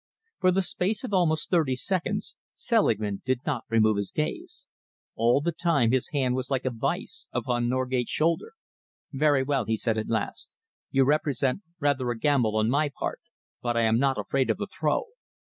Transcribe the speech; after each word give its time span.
For 0.39 0.51
the 0.51 0.63
space 0.63 1.03
of 1.03 1.13
almost 1.13 1.51
thirty 1.51 1.75
seconds 1.75 2.35
Selingman 2.55 3.21
did 3.23 3.41
not 3.45 3.65
remove 3.69 3.97
his 3.97 4.09
gaze. 4.09 4.67
All 5.13 5.41
the 5.41 5.51
time 5.51 5.91
his 5.91 6.09
hand 6.09 6.33
was 6.33 6.49
like 6.49 6.65
a 6.65 6.71
vice 6.71 7.29
upon 7.31 7.69
Norgate's 7.69 8.09
shoulder. 8.09 8.53
"Very 9.13 9.43
well," 9.43 9.65
he 9.65 9.77
said 9.77 9.99
at 9.99 10.09
last, 10.09 10.55
"you 10.89 11.03
represent 11.03 11.61
rather 11.79 12.09
a 12.09 12.17
gamble 12.17 12.57
on 12.57 12.67
my 12.67 12.89
part, 12.89 13.21
but 13.61 13.77
I 13.77 13.81
am 13.81 13.99
not 13.99 14.17
afraid 14.17 14.49
of 14.49 14.57
the 14.57 14.65
throw. 14.65 15.03